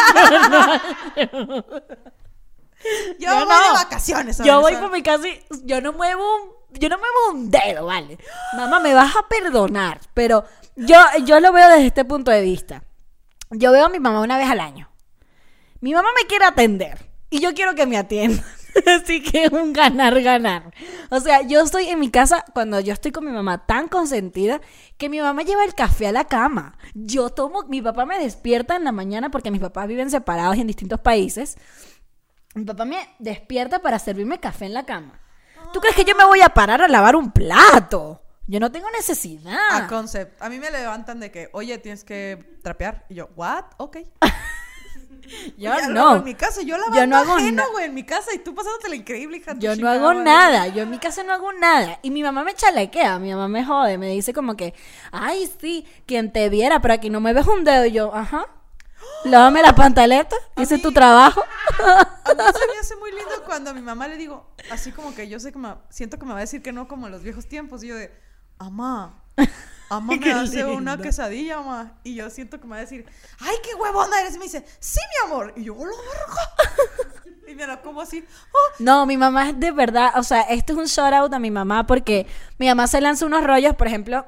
[3.18, 3.62] Yo, Yo voy no.
[3.62, 4.38] de vacaciones.
[4.38, 7.86] Yo voy por mi casa y yo no muevo un, yo no muevo un dedo,
[7.86, 8.18] ¿vale?
[8.56, 10.44] Mamá, me vas a perdonar, pero
[10.76, 12.82] yo, yo lo veo desde este punto de vista.
[13.50, 14.90] Yo veo a mi mamá una vez al año.
[15.80, 16.98] Mi mamá me quiere atender
[17.30, 18.44] y yo quiero que me atienda.
[18.86, 20.72] Así que es un ganar, ganar.
[21.10, 24.60] O sea, yo estoy en mi casa cuando yo estoy con mi mamá tan consentida
[24.96, 26.76] que mi mamá lleva el café a la cama.
[26.94, 30.60] Yo tomo, mi papá me despierta en la mañana porque mis papás viven separados y
[30.60, 31.58] en distintos países.
[32.54, 35.20] Mi papá me despierta para servirme café en la cama.
[35.72, 38.22] ¿Tú crees que yo me voy a parar a lavar un plato?
[38.46, 39.56] Yo no tengo necesidad.
[39.70, 40.40] A concept.
[40.42, 43.06] A mí me levantan de que, oye, tienes que trapear.
[43.08, 43.64] Y yo, ¿what?
[43.76, 43.98] Ok.
[45.56, 46.16] yo lo no.
[46.16, 48.34] En mi casa, yo lavando Yo no hago ajeno, güey, en mi casa.
[48.34, 49.54] Y tú pasándote la increíble, hija.
[49.58, 50.24] Yo no hago madre.
[50.24, 51.98] nada, yo en mi casa no hago nada.
[52.02, 54.74] Y mi mamá me chalequea, mi mamá me jode, me dice como que,
[55.12, 57.86] ay, sí, quien te viera, pero aquí no me ves un dedo.
[57.86, 58.46] Y yo, ajá,
[59.24, 61.42] lávame la pantaleta, hice tu trabajo.
[61.78, 65.14] A mí se me hace muy lindo cuando a mi mamá le digo, así como
[65.14, 67.12] que yo sé que me, siento que me va a decir que no como en
[67.12, 67.82] los viejos tiempos.
[67.82, 68.12] Y yo de,
[68.60, 69.14] mamá
[70.08, 71.94] Qué me hace una quesadilla, mamá.
[72.04, 73.04] Y yo siento que me va a decir,
[73.40, 74.36] ay, qué huevona eres.
[74.36, 75.52] Y me dice, sí, mi amor.
[75.56, 77.30] Y yo, hola, verga.
[77.48, 78.74] y me la como así, "Oh".
[78.78, 81.50] No, mi mamá es de verdad, o sea, esto es un shout out a mi
[81.50, 82.26] mamá porque
[82.58, 84.24] mi mamá se lanza unos rollos, por ejemplo,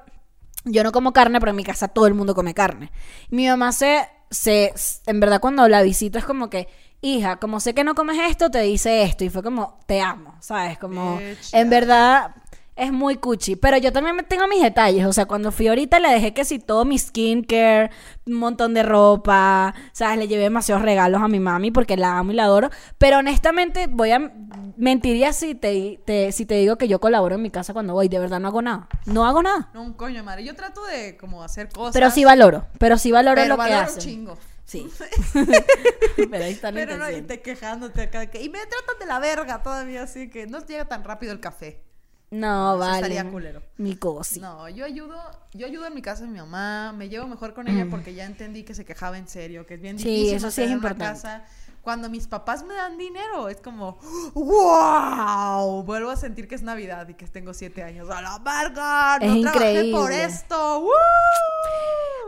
[0.64, 2.90] yo no como carne, pero en mi casa todo el mundo come carne.
[3.30, 4.74] Mi mamá se, se,
[5.06, 6.66] en verdad cuando la visito es como que,
[7.00, 9.22] hija, como sé que no comes esto, te dice esto.
[9.22, 10.78] Y fue como, te amo, ¿sabes?
[10.78, 11.20] Como,
[11.52, 12.34] en verdad,
[12.74, 13.56] es muy cuchi.
[13.56, 15.04] Pero yo también me tengo mis detalles.
[15.06, 17.90] O sea, cuando fui ahorita le dejé que si todo mi skincare,
[18.26, 20.18] un montón de ropa, ¿sabes?
[20.18, 22.70] Le llevé demasiados regalos a mi mami porque la amo y la adoro.
[22.98, 24.32] Pero honestamente, voy a.
[24.76, 28.08] Mentiría si te, te- si te digo que yo colaboro en mi casa cuando voy.
[28.08, 28.88] De verdad no hago nada.
[29.06, 29.70] No hago nada.
[29.74, 30.44] No, un coño, madre.
[30.44, 31.92] Yo trato de como hacer cosas.
[31.92, 32.66] Pero sí valoro.
[32.78, 33.98] Pero sí valoro pero lo que valoro un hacen.
[34.02, 34.38] chingo.
[34.64, 34.88] Sí.
[36.30, 37.26] pero ahí Pero no, y intención.
[37.26, 38.26] te quejándote acá.
[38.26, 41.40] que- y me tratan de la verga todavía, así que no llega tan rápido el
[41.40, 41.82] café.
[42.34, 42.94] No, Eso vale.
[42.96, 43.62] estaría culero.
[43.76, 44.40] Mi cosi.
[44.40, 45.14] No, yo ayudo,
[45.52, 48.24] yo ayudo en mi casa a mi mamá, me llevo mejor con ella porque ya
[48.24, 51.04] entendí que se quejaba en serio, que es bien Sí, difícil eso sí es importante.
[51.22, 51.44] casa.
[51.82, 53.98] Cuando mis papás me dan dinero, es como,
[54.34, 55.82] ¡wow!
[55.82, 58.08] Vuelvo a sentir que es Navidad y que tengo siete años.
[58.10, 59.18] ¡A la verga!
[59.18, 60.24] ¡No Es trabajé por increíble.
[60.24, 60.80] esto!
[60.80, 60.88] ¡Woo!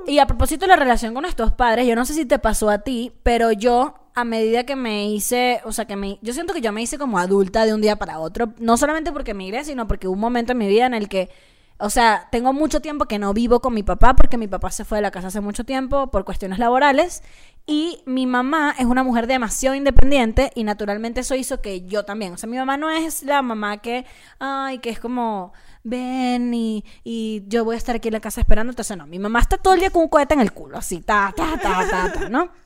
[0.07, 2.69] y a propósito de la relación con nuestros padres, yo no sé si te pasó
[2.69, 6.55] a ti, pero yo a medida que me hice, o sea, que me, yo siento
[6.55, 9.65] que yo me hice como adulta de un día para otro, no solamente porque emigré,
[9.65, 11.31] sino porque hubo un momento en mi vida en el que,
[11.79, 14.85] o sea, tengo mucho tiempo que no vivo con mi papá porque mi papá se
[14.85, 17.25] fue de la casa hace mucho tiempo por cuestiones laborales
[17.67, 22.35] y mi mamá es una mujer demasiado independiente y naturalmente eso hizo que yo también,
[22.35, 24.07] o sea, mi mamá no es la mamá que,
[24.39, 28.41] ay, que es como, ven y, y yo voy a estar aquí en la casa
[28.41, 30.79] esperando, entonces no, mi mamá está todo el día con un cohete en el culo,
[30.79, 32.64] así, ta, ta, ta, ta, ta, ¿no?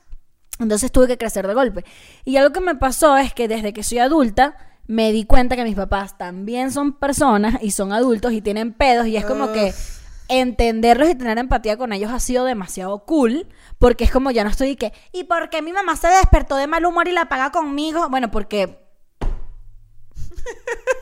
[0.59, 1.85] Entonces tuve que crecer de golpe.
[2.25, 4.55] Y algo que me pasó es que desde que soy adulta
[4.87, 9.05] me di cuenta que mis papás también son personas y son adultos y tienen pedos
[9.05, 9.71] y es como que
[10.29, 14.49] entenderlos y tener empatía con ellos ha sido demasiado cool porque es como ya no
[14.49, 17.29] estoy y que ¿y por qué mi mamá se despertó de mal humor y la
[17.29, 18.09] paga conmigo?
[18.09, 18.79] Bueno, porque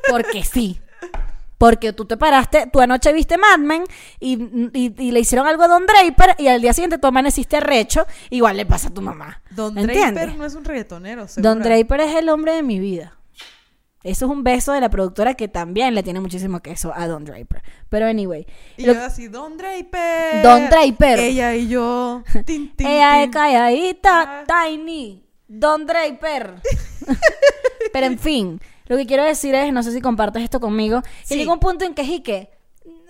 [0.10, 0.82] porque sí.
[1.58, 3.84] Porque tú te paraste, tú anoche viste Mad Men
[4.20, 4.34] y,
[4.74, 8.06] y- y le hicieron algo a Don Draper y al día siguiente tú amaneciste recho,
[8.30, 9.42] igual le pasa a tu mamá.
[9.52, 10.14] Don ¿Entiendes?
[10.14, 11.62] Draper no es un reggaetonero, Don.
[11.64, 13.14] Draper es el hombre de mi vida.
[14.04, 17.26] Eso es un beso de la productora que también le tiene muchísimo queso a Don
[17.26, 17.62] Draper.
[17.90, 18.46] Pero anyway.
[18.78, 20.44] Y lo- yo así, Don Draper.
[20.44, 21.20] Don Draper.
[21.20, 22.24] Ella y yo.
[22.46, 26.62] Tin, tin, ella es calladita, Tiny, Don Draper.
[27.94, 31.10] Pero en fin, lo que quiero decir es, no sé si compartes esto conmigo, que
[31.24, 31.36] Sí.
[31.36, 32.50] llega un punto en que Jique,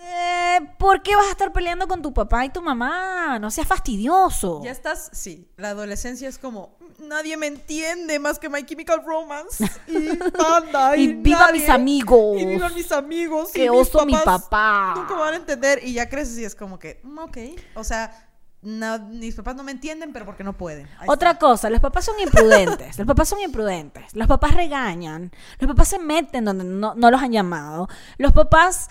[0.00, 3.38] eh, ¿por qué vas a estar peleando con tu papá y tu mamá?
[3.38, 4.60] No seas fastidioso.
[4.64, 5.48] Ya estás, sí.
[5.56, 9.64] La adolescencia es como, nadie me entiende más que My Chemical Romance.
[9.86, 10.96] Y Panda.
[10.96, 11.60] Y Y, viva nadie.
[11.60, 12.40] mis amigos.
[12.40, 13.50] Y vivan mis amigos.
[13.52, 14.94] Qué y mis oso mi papás papá.
[14.96, 15.80] Nunca van a entender.
[15.84, 17.38] Y ya creces y es como que, mm, ok.
[17.74, 18.27] O sea,
[18.62, 20.86] no- mis papás no me entienden, pero porque no pueden.
[20.98, 21.40] Ahí Otra está.
[21.46, 22.98] cosa, los papás son imprudentes.
[22.98, 24.14] los papás son imprudentes.
[24.14, 25.30] Los papás regañan.
[25.58, 27.88] Los papás se meten donde no, no los han llamado.
[28.16, 28.88] Los papás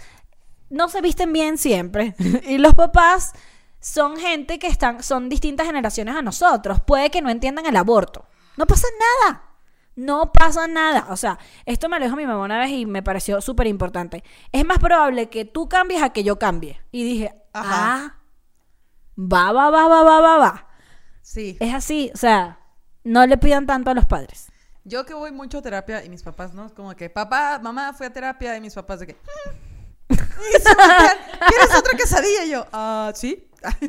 [0.69, 2.15] no se visten bien siempre.
[2.47, 3.33] y los papás
[3.79, 6.81] son gente que están, son distintas generaciones a nosotros.
[6.81, 8.25] Puede que no entiendan el aborto.
[8.57, 8.87] No pasa
[9.23, 9.43] nada.
[9.95, 11.07] No pasa nada.
[11.09, 14.23] O sea, esto me lo dijo mi mamá una vez y me pareció súper importante.
[14.51, 16.79] Es más probable que tú cambies a que yo cambie.
[16.91, 17.95] Y dije, Ajá.
[18.05, 18.16] ah,
[19.17, 20.67] va, va, va, va, va, va, va.
[21.21, 21.57] Sí.
[21.59, 22.59] Es así, o sea,
[23.03, 24.47] no le pidan tanto a los padres.
[24.83, 26.65] Yo que voy mucho a terapia y mis papás, ¿no?
[26.65, 29.13] Es como que, papá, mamá fue a terapia y mis papás de que...
[29.13, 29.67] "Mm".
[30.07, 32.45] ¿Quieres otra quesadilla?
[32.45, 33.49] Y yo, ah, sí.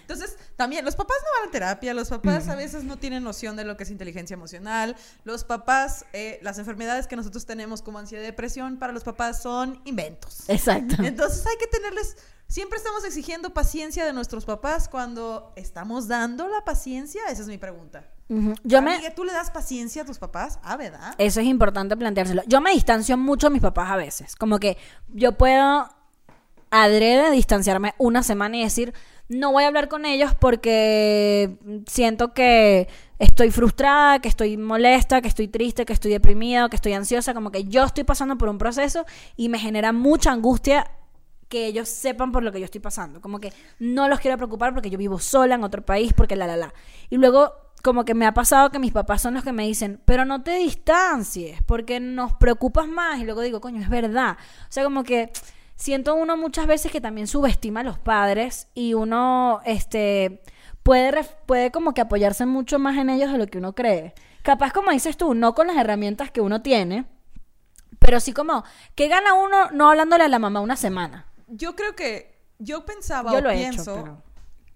[0.00, 3.56] Entonces, también, los papás no van a terapia, los papás a veces no tienen noción
[3.56, 7.98] de lo que es inteligencia emocional, los papás, eh, las enfermedades que nosotros tenemos como
[7.98, 10.48] ansiedad y depresión, para los papás son inventos.
[10.48, 10.96] Exacto.
[11.02, 12.16] Entonces hay que tenerles,
[12.54, 17.58] siempre estamos exigiendo paciencia de nuestros papás cuando estamos dando la paciencia, esa es mi
[17.58, 18.04] pregunta.
[18.62, 20.60] Yo me, ¿tú le das paciencia a tus papás?
[20.62, 21.16] Ah, ¿verdad?
[21.18, 22.42] eso es importante planteárselo.
[22.46, 24.36] Yo me distancio mucho a mis papás a veces.
[24.36, 25.88] Como que yo puedo
[26.70, 28.94] adrede distanciarme una semana y decir,
[29.28, 32.86] no voy a hablar con ellos porque siento que
[33.18, 37.50] estoy frustrada, que estoy molesta, que estoy triste, que estoy deprimida, que estoy ansiosa, como
[37.50, 40.88] que yo estoy pasando por un proceso y me genera mucha angustia
[41.54, 43.20] que ellos sepan por lo que yo estoy pasando.
[43.20, 46.48] Como que no los quiero preocupar porque yo vivo sola en otro país, porque la,
[46.48, 46.74] la, la.
[47.10, 50.00] Y luego, como que me ha pasado que mis papás son los que me dicen,
[50.04, 53.20] pero no te distancies, porque nos preocupas más.
[53.20, 54.36] Y luego digo, coño, es verdad.
[54.62, 55.30] O sea, como que
[55.76, 60.42] siento uno muchas veces que también subestima a los padres y uno, este,
[60.82, 64.12] puede, puede como que apoyarse mucho más en ellos de lo que uno cree.
[64.42, 67.04] Capaz, como dices tú, no con las herramientas que uno tiene,
[68.00, 68.64] pero sí como,
[68.96, 71.26] ¿qué gana uno no hablándole a la mamá una semana?
[71.48, 74.22] Yo creo que yo pensaba Yo o pienso hecho, pero...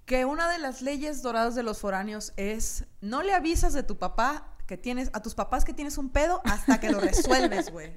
[0.06, 3.98] que una de las leyes doradas de los foráneos es no le avisas de tu
[3.98, 7.96] papá que tienes a tus papás que tienes un pedo hasta que lo resuelves, güey.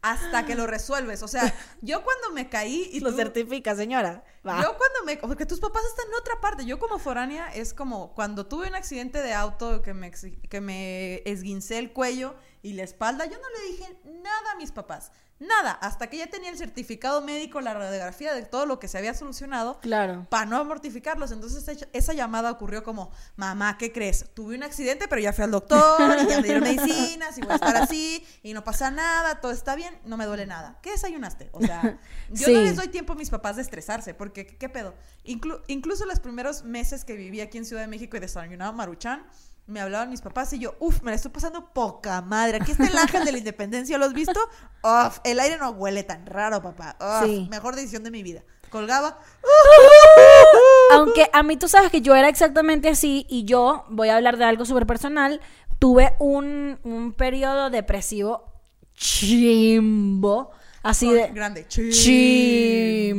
[0.00, 1.24] Hasta que lo resuelves.
[1.24, 1.52] O sea,
[1.82, 4.22] yo cuando me caí y Lo tú- certifica, señora.
[4.46, 4.62] Va.
[4.62, 5.16] Yo cuando me...
[5.16, 6.64] Porque tus papás están en otra parte.
[6.64, 11.22] Yo como foránea es como cuando tuve un accidente de auto que me, que me
[11.28, 15.10] esguincé el cuello y la espalda, yo no le dije nada a mis papás.
[15.40, 15.70] Nada.
[15.72, 19.14] Hasta que ya tenía el certificado médico, la radiografía de todo lo que se había
[19.14, 20.26] solucionado Claro.
[20.28, 21.30] para no mortificarlos.
[21.30, 24.26] Entonces esa, llamada ocurrió como, mamá, ¿qué crees?
[24.34, 27.52] Tuve un accidente, pero ya fui al doctor y ya me dieron medicinas y voy
[27.52, 30.78] a estar así y no pasa nada, todo está bien, no me duele nada.
[30.82, 31.50] ¿Qué desayunaste?
[31.52, 32.52] O sea, yo Sí.
[32.54, 34.94] no les doy tiempo a mis papás de estresarse, porque ¿qué, qué pedo?
[35.24, 39.24] Inclu- incluso los primeros meses que viví aquí en Ciudad de México y desayunaba Maruchan,
[39.68, 42.58] me hablaban mis papás y yo, uff, me la estoy pasando poca madre.
[42.60, 44.40] Aquí está el ángel de la independencia, ¿lo has visto?
[44.82, 46.96] Uf, el aire no huele tan raro, papá.
[47.00, 47.46] Uf, Sí.
[47.50, 48.42] Mejor decisión de mi vida.
[48.70, 49.18] Colgaba.
[50.92, 54.36] Aunque a mí tú sabes que yo era exactamente así y yo voy a hablar
[54.38, 55.40] de algo súper personal.
[55.78, 58.52] Tuve un, un periodo depresivo
[58.94, 60.50] chimbo.
[60.82, 61.28] Así de...
[61.28, 61.66] grande.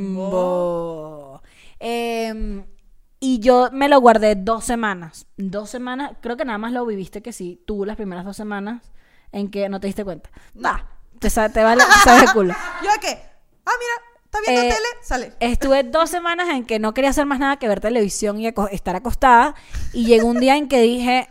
[0.10, 1.42] Chimbo.
[1.80, 2.66] Em,
[3.20, 5.28] Y yo me lo guardé dos semanas.
[5.38, 8.82] Dos semanas, creo que nada más lo viviste que sí, tú las primeras dos semanas
[9.32, 10.30] en que no te diste cuenta.
[10.64, 10.88] Va,
[11.20, 12.54] te, sa- te vale, te sabe de culo.
[12.84, 13.20] ¿Yo qué?
[13.66, 14.88] Ah, mira, ¿está viendo Eh, tele?
[15.04, 15.34] Sale.
[15.42, 18.70] Estuve dos semanas en que no quería hacer más nada que ver televisión y aco-
[18.72, 19.54] estar acostada.
[19.94, 21.28] Y llegó un día en que dije,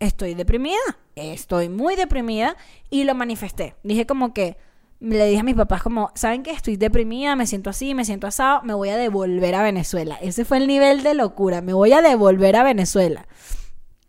[0.00, 0.76] estoy deprimida,
[1.14, 2.56] estoy muy deprimida.
[2.90, 3.76] Y lo manifesté.
[3.84, 4.56] Dije como que,
[5.00, 6.50] le dije a mis papás como, ¿saben qué?
[6.50, 10.16] Estoy deprimida, me siento así, me siento asado, me voy a devolver a Venezuela.
[10.20, 13.26] Ese fue el nivel de locura, me voy a devolver a Venezuela.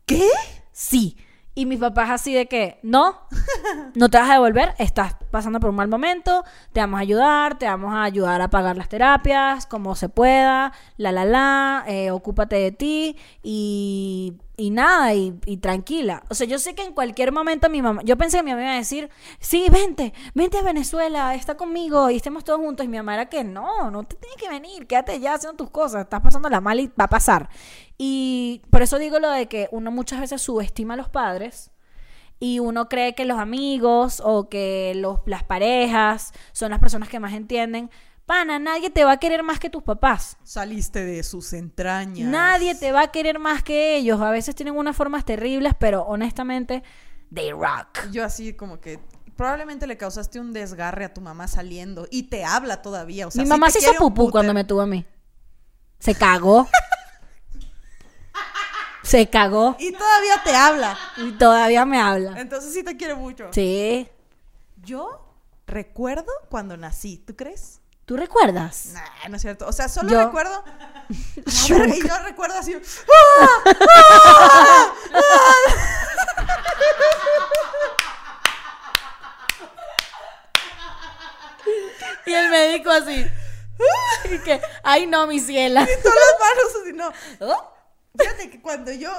[0.06, 0.28] ¿Qué?
[0.72, 1.18] Sí.
[1.54, 3.18] Y mis papás así de que, no,
[3.96, 7.58] no te vas a devolver, estás pasando por un mal momento, te vamos a ayudar,
[7.58, 12.12] te vamos a ayudar a pagar las terapias, como se pueda, la, la, la, eh,
[12.12, 16.24] ocúpate de ti y, y nada, y, y tranquila.
[16.30, 18.64] O sea, yo sé que en cualquier momento mi mamá, yo pensé que mi mamá
[18.64, 22.86] iba a decir, sí, vente, vente a Venezuela, está conmigo y estemos todos juntos.
[22.86, 25.70] Y mi mamá era que no, no te tienes que venir, quédate ya haciendo tus
[25.70, 27.50] cosas, estás pasando la mal y va a pasar.
[27.98, 31.72] Y por eso digo lo de que uno muchas veces subestima a los padres
[32.40, 37.20] y uno cree que los amigos o que los, las parejas son las personas que
[37.20, 37.90] más entienden.
[38.26, 40.38] Pana, nadie te va a querer más que tus papás.
[40.44, 42.30] Saliste de sus entrañas.
[42.30, 44.22] Nadie te va a querer más que ellos.
[44.22, 46.84] A veces tienen unas formas terribles, pero honestamente,
[47.34, 48.10] they rock.
[48.12, 49.00] Yo así como que
[49.36, 53.28] probablemente le causaste un desgarre a tu mamá saliendo y te habla todavía.
[53.28, 55.06] O sea, Mi mamá se hizo pupú cuando me tuvo a mí.
[55.98, 56.68] Se cagó.
[59.10, 59.76] se cagó.
[59.80, 60.98] Y todavía te habla.
[61.18, 62.40] Y todavía me habla.
[62.40, 63.50] Entonces sí te quiere mucho.
[63.52, 64.08] Sí.
[64.84, 65.26] Yo
[65.66, 67.82] recuerdo cuando nací, ¿tú crees?
[68.06, 68.90] ¿Tú recuerdas?
[68.94, 69.66] Nah, no es cierto.
[69.68, 70.54] O sea, solo Yo- recuerdo.
[70.64, 72.76] A ver, y yo recuerdo así.
[72.76, 72.80] ¡ah!
[82.26, 83.26] Y el médico así.
[84.32, 85.86] Y que, ay no, mi ciela.
[85.86, 87.12] Todas las manos así, no.
[87.48, 87.74] ¿Oh?
[88.18, 89.12] Fíjate que cuando yo,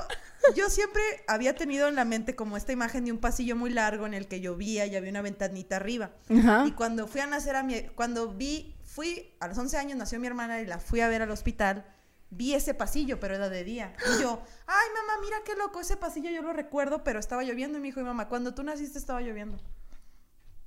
[0.54, 4.06] yo siempre había tenido en la mente como esta imagen de un pasillo muy largo
[4.06, 6.10] en el que llovía y había una ventanita arriba.
[6.28, 6.64] Ajá.
[6.66, 10.18] Y cuando fui a nacer a mi, cuando vi, fui, a los 11 años nació
[10.18, 11.84] mi hermana y la fui a ver al hospital,
[12.30, 13.94] vi ese pasillo, pero era de día.
[14.16, 17.78] Y yo, ay mamá, mira qué loco, ese pasillo yo lo recuerdo, pero estaba lloviendo.
[17.78, 19.58] Y me dijo, mi mamá, cuando tú naciste estaba lloviendo.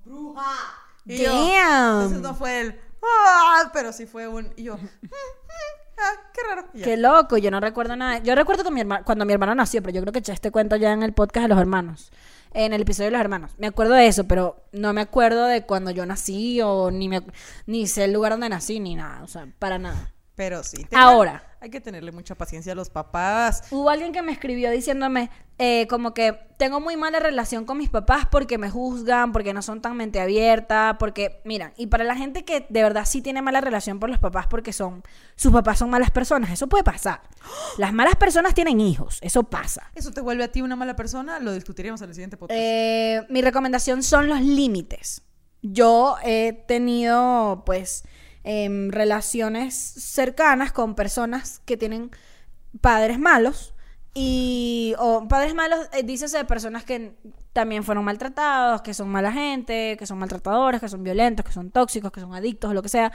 [0.06, 0.44] Bruja.
[1.06, 1.96] Y yo, Damn.
[2.04, 5.08] entonces no fue el, "Ah", pero sí fue un, y yo, "Mm, mm,
[5.98, 6.68] ah, qué raro.
[6.74, 6.84] Ya.
[6.86, 8.20] Qué loco, yo no recuerdo nada.
[8.20, 10.52] Yo recuerdo que mi herma- cuando mi hermano nació, pero yo creo que eché este
[10.52, 12.12] cuento ya en el podcast de los hermanos.
[12.54, 13.52] En el episodio de los hermanos.
[13.58, 17.22] Me acuerdo de eso, pero no me acuerdo de cuando yo nací o ni, me,
[17.66, 19.24] ni sé el lugar donde nací ni nada.
[19.24, 20.12] O sea, para nada.
[20.36, 20.86] Pero sí.
[20.94, 21.44] Ahora.
[21.63, 23.63] Hay que tenerle mucha paciencia a los papás.
[23.71, 27.89] Hubo alguien que me escribió diciéndome eh, como que tengo muy mala relación con mis
[27.89, 32.17] papás porque me juzgan, porque no son tan mente abierta, porque, mira, y para la
[32.17, 35.04] gente que de verdad sí tiene mala relación por los papás porque son,
[35.38, 37.21] sus papás son malas personas, eso puede pasar.
[37.78, 39.89] Las malas personas tienen hijos, eso pasa.
[39.95, 41.39] ¿Eso te vuelve a ti una mala persona?
[41.39, 42.60] Lo discutiremos en el siguiente podcast.
[42.62, 45.21] Eh, mi recomendación son los límites.
[45.62, 48.04] Yo he tenido, pues,
[48.44, 52.12] em, relaciones cercanas con personas que tienen
[52.82, 53.74] padres malos.
[54.16, 57.16] Y, o padres malos, eh, dícese de personas que
[57.52, 61.72] también fueron maltratados, que son mala gente, que son maltratadores, que son violentos, que son
[61.72, 63.12] tóxicos, que son adictos, lo que sea.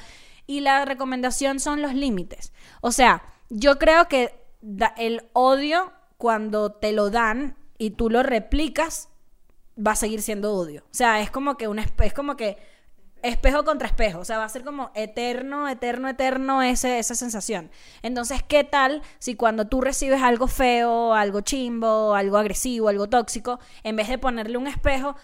[0.46, 2.52] Y la recomendación son los límites.
[2.80, 4.34] O sea, yo creo que
[4.96, 9.08] el odio, cuando te lo dan y tú lo replicas,
[9.78, 10.82] va a seguir siendo odio.
[10.86, 12.58] O sea, es como que un espe- es como que
[13.22, 14.20] espejo contra espejo.
[14.20, 17.70] O sea, va a ser como eterno, eterno, eterno ese, esa sensación.
[18.02, 23.58] Entonces, ¿qué tal si cuando tú recibes algo feo, algo chimbo, algo agresivo, algo tóxico,
[23.82, 25.16] en vez de ponerle un espejo,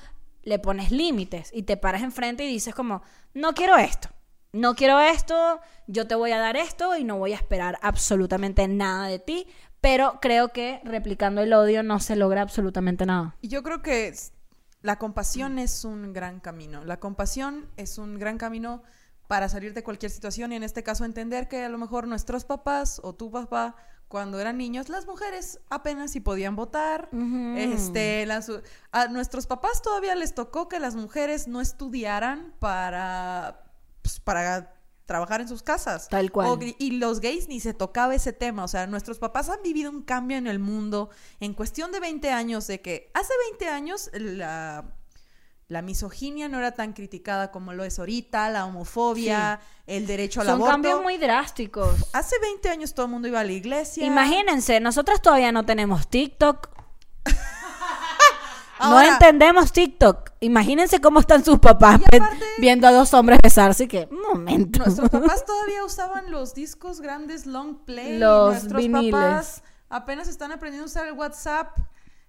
[0.42, 3.02] le pones límites y te paras enfrente y dices como,
[3.33, 4.09] no quiero esto.
[4.52, 8.68] No quiero esto, yo te voy a dar esto y no voy a esperar absolutamente
[8.68, 9.48] nada de ti,
[9.80, 13.35] pero creo que replicando el odio no se logra absolutamente nada.
[13.42, 14.14] Yo creo que
[14.85, 16.85] la compasión es un gran camino.
[16.85, 18.83] La compasión es un gran camino
[19.27, 22.44] para salir de cualquier situación y en este caso entender que a lo mejor nuestros
[22.44, 23.77] papás o tu papá
[24.09, 27.09] cuando eran niños las mujeres apenas si podían votar.
[27.57, 28.53] Este, las-
[28.92, 33.62] a nuestros papás todavía les tocó que las mujeres no estudiaran para
[34.03, 34.73] pues, para
[35.07, 36.09] trabajar en sus casas.
[36.09, 36.49] Tal cual.
[36.49, 38.64] O y los gays ni se tocaba ese tema.
[38.64, 42.31] O sea, nuestros papás han vivido un cambio en el mundo en cuestión de 20
[42.31, 44.85] años, de que hace 20 años la,
[45.69, 50.47] la misoginia no era tan criticada como lo es ahorita, la homofobia, el derecho al
[50.47, 50.73] Son aborto.
[50.73, 52.07] cambios muy drásticos.
[52.12, 54.07] Hace 20 años todo el mundo iba a la iglesia.
[54.07, 56.73] Imagínense, nosotros todavía no tenemos TikTok.
[58.80, 60.30] No entendemos TikTok.
[60.40, 64.80] Imagínense cómo están sus papás aparte- viendo a dos hombres besarse y que, un momento.
[64.80, 68.18] Nuestros papás todavía usaban los discos grandes long play.
[68.18, 69.12] Los Nuestros viniles.
[69.12, 71.76] papás apenas están aprendiendo a usar el WhatsApp.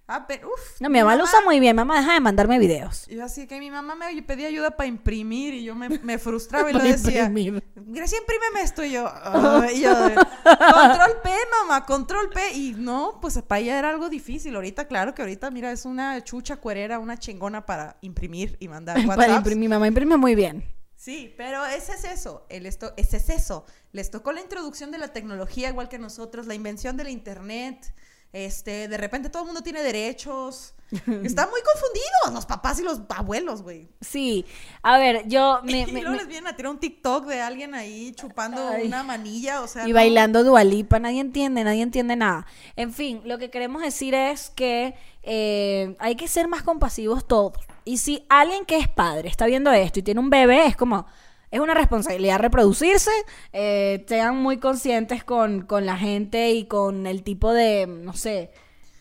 [0.08, 1.74] Ah, pero, uf, No, mi mamá lo usa muy bien.
[1.74, 3.06] Mamá, deja de mandarme videos.
[3.08, 6.70] Yo así que mi mamá me pedía ayuda para imprimir y yo me, me frustraba
[6.70, 7.24] y lo decía.
[7.24, 7.64] imprimir.
[7.74, 9.10] Gracias, imprímeme esto y yo.
[9.74, 12.52] Y yo, control P, mamá, control P.
[12.54, 14.54] Y no, pues para ella era algo difícil.
[14.54, 18.98] Ahorita, claro que ahorita, mira, es una chucha cuerera, una chingona para imprimir y mandar
[18.98, 19.16] WhatsApp.
[19.16, 19.58] Para imprimir.
[19.58, 20.64] Mi mamá imprime muy bien.
[20.94, 23.64] Sí, pero ese es eso, el esto, ese es eso.
[23.92, 27.92] Les tocó la introducción de la tecnología igual que nosotros, la invención del internet.
[28.32, 30.74] Este, de repente todo el mundo tiene derechos.
[30.90, 33.88] Están muy confundidos los papás y los abuelos, güey.
[34.00, 34.44] Sí.
[34.82, 35.60] A ver, yo...
[35.64, 38.68] me- y me- luego me- les vienen a tirar un TikTok de alguien ahí chupando
[38.68, 38.86] Ay.
[38.86, 39.84] una manilla, o sea.
[39.86, 39.94] y no.
[39.94, 42.46] bailando dualipa, nadie entiende, nadie entiende nada.
[42.76, 47.54] En fin, lo que queremos decir es que eh, hay que ser más compasivos todos.
[47.84, 51.06] Y si alguien que es padre está viendo esto y tiene un bebé, es como,
[51.50, 53.10] es una responsabilidad reproducirse.
[53.52, 58.50] eh, sean muy conscientes con, con la gente y con el tipo de, no sé,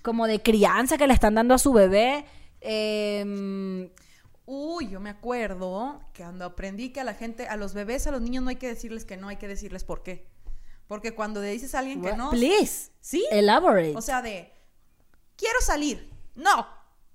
[0.02, 2.26] como de crianza que le están dando a su bebé.
[2.62, 3.90] Eh,
[4.48, 8.12] Uy, yo me acuerdo que cuando aprendí que a la gente, a los bebés, a
[8.12, 10.28] los niños no hay que decirles que no, hay que decirles por qué.
[10.88, 12.30] Porque cuando le dices a alguien que no.
[12.30, 13.26] please, Sí.
[13.32, 13.96] elaborate.
[13.96, 14.52] O sea, de,
[15.36, 16.12] quiero salir.
[16.36, 16.68] No.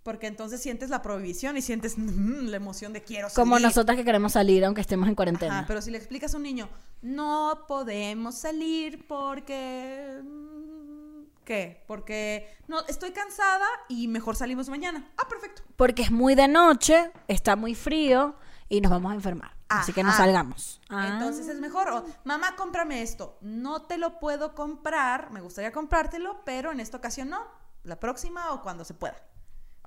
[0.03, 3.37] Porque entonces sientes la prohibición y sientes mm, la emoción de quiero salir.
[3.37, 5.59] como nosotras que queremos salir aunque estemos en cuarentena.
[5.59, 6.69] Ajá, pero si le explicas a un niño,
[7.03, 10.21] no podemos salir porque...
[10.23, 11.01] mm,
[11.45, 11.83] ¿Qué?
[11.89, 15.11] Porque no, estoy cansada y mejor salimos mañana.
[15.19, 15.63] Ah, perfecto.
[15.75, 18.37] Porque es muy de noche, está muy frío
[18.69, 19.57] y nos vamos a enfermar.
[19.69, 20.81] Así que no salgamos.
[20.89, 21.09] Ah.
[21.13, 21.89] Entonces es mejor.
[21.91, 23.39] O, mamá, cómprame esto.
[23.41, 25.31] No te lo puedo comprar.
[25.31, 27.41] Me gustaría comprártelo, pero en esta ocasión no.
[27.85, 29.17] La próxima o cuando se pueda.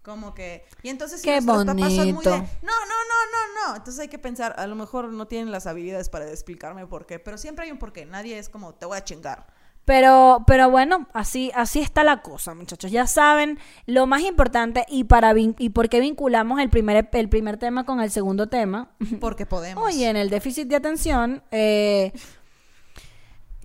[0.04, 0.66] Como que.
[0.84, 2.30] Y entonces si Qué son muy bonito.
[2.30, 3.76] de, No, no, no, no, no.
[3.78, 7.20] Entonces hay que pensar, a lo mejor no tienen las habilidades para explicarme por qué.
[7.20, 8.06] Pero siempre hay un porqué.
[8.06, 9.48] Nadie es como, te voy a chingar.
[9.86, 12.90] Pero, pero bueno, así, así está la cosa, muchachos.
[12.92, 17.58] Ya saben, lo más importante y para y por qué vinculamos el primer, el primer
[17.58, 18.92] tema con el segundo tema.
[19.20, 19.84] Porque podemos.
[19.84, 22.14] Oye, en el déficit de atención, eh,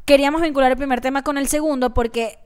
[0.04, 2.38] queríamos vincular el primer tema con el segundo porque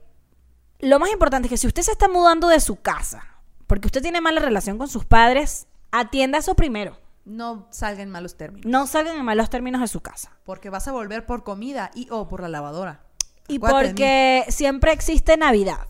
[0.79, 3.32] lo más importante es que si usted se está mudando de su casa,
[3.73, 6.95] porque usted tiene mala relación con sus padres, atienda eso primero.
[7.25, 8.69] No salga en malos términos.
[8.69, 10.37] No salgan en malos términos de su casa.
[10.43, 13.01] Porque vas a volver por comida y o por la lavadora.
[13.47, 15.87] Y Acuérdate porque siempre existe Navidad.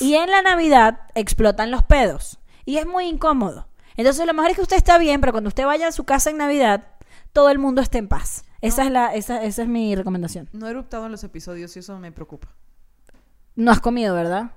[0.00, 2.38] Y en la Navidad explotan los pedos.
[2.64, 3.68] Y es muy incómodo.
[3.98, 6.30] Entonces lo mejor es que usted está bien, pero cuando usted vaya a su casa
[6.30, 6.86] en Navidad,
[7.34, 8.46] todo el mundo esté en paz.
[8.62, 10.48] Esa, es, la, esa, esa es mi recomendación.
[10.54, 12.48] No he eruptado en los episodios y eso me preocupa.
[13.54, 14.52] No has comido, ¿verdad?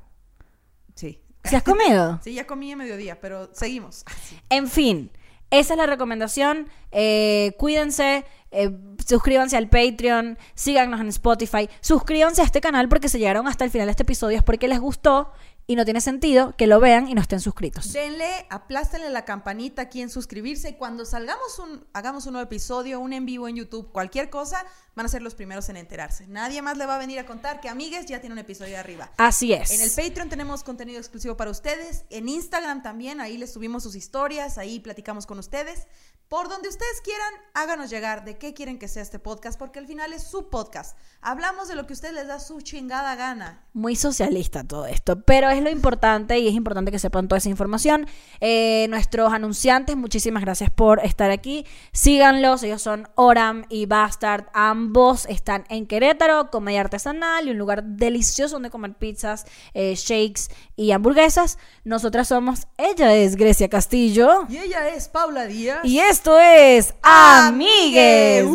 [0.95, 1.19] Sí.
[1.45, 2.19] ¿Sí has comido?
[2.23, 4.03] Sí, ya comí a mediodía, pero seguimos.
[4.49, 5.11] En fin,
[5.51, 6.67] esa es la recomendación.
[6.91, 8.71] Eh, cuídense, eh,
[9.05, 13.71] suscríbanse al Patreon, síganos en Spotify, suscríbanse a este canal porque se llegaron hasta el
[13.71, 15.31] final de este episodio es porque les gustó
[15.67, 17.91] y no tiene sentido que lo vean y no estén suscritos.
[17.91, 22.99] Denle, aplástenle la campanita aquí en suscribirse y cuando salgamos un, hagamos un nuevo episodio,
[22.99, 26.27] un en vivo en YouTube, cualquier cosa, van a ser los primeros en enterarse.
[26.27, 29.11] Nadie más le va a venir a contar que Amigues ya tiene un episodio arriba.
[29.17, 29.71] Así es.
[29.71, 32.05] En el Patreon tenemos contenido exclusivo para ustedes.
[32.09, 35.87] En Instagram también, ahí les subimos sus historias, ahí platicamos con ustedes.
[36.27, 39.85] Por donde ustedes quieran, háganos llegar de qué quieren que sea este podcast, porque al
[39.85, 40.97] final es su podcast.
[41.21, 43.63] Hablamos de lo que a ustedes les da su chingada gana.
[43.73, 47.49] Muy socialista todo esto, pero es lo importante y es importante que sepan toda esa
[47.49, 48.07] información.
[48.41, 51.65] Eh, nuestros anunciantes, muchísimas gracias por estar aquí.
[51.93, 54.45] Síganlos, ellos son Oram y Bastard.
[54.53, 60.49] Ambos están en Querétaro, comedia artesanal y un lugar delicioso donde comer pizzas, eh, shakes
[60.75, 61.59] y hamburguesas.
[61.83, 65.79] Nosotras somos, ella es Grecia Castillo Y ella es Paula Díaz.
[65.83, 68.47] y esto es Amigues.